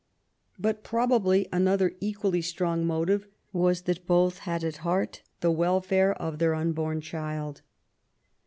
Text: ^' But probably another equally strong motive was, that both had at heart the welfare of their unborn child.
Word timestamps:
^' 0.01 0.03
But 0.57 0.83
probably 0.83 1.47
another 1.51 1.93
equally 1.99 2.41
strong 2.41 2.87
motive 2.87 3.27
was, 3.53 3.83
that 3.83 4.07
both 4.07 4.39
had 4.49 4.63
at 4.63 4.77
heart 4.77 5.21
the 5.41 5.51
welfare 5.51 6.13
of 6.19 6.39
their 6.39 6.55
unborn 6.55 7.01
child. 7.01 7.61